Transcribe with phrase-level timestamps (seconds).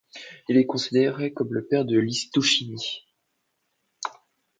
[0.49, 3.05] Il est considéré comme le père de l'histochimie.